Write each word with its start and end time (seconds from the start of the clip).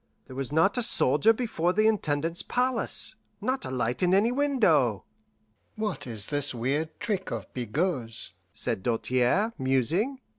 There 0.25 0.35
was 0.35 0.51
not 0.51 0.79
a 0.79 0.81
soldier 0.81 1.31
before 1.31 1.73
the 1.73 1.85
Intendant's 1.85 2.41
palace, 2.41 3.13
not 3.39 3.65
a 3.65 3.69
light 3.69 4.01
in 4.01 4.15
any 4.15 4.31
window. 4.31 5.03
"What 5.75 6.07
is 6.07 6.25
this 6.25 6.55
weird 6.55 6.99
trick 6.99 7.29
of 7.29 7.53
Bigot's?" 7.53 8.31
said 8.51 8.81
Doltaire, 8.81 9.53
musing. 9.59 10.19